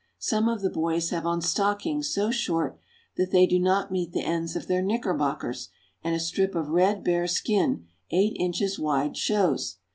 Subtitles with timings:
[0.17, 2.79] Some of the boys have on stockings so short
[3.17, 5.69] that they do not meet the ends of their knickerbockers,
[6.03, 9.77] and a strip of red, bare skin eight inches wide shows.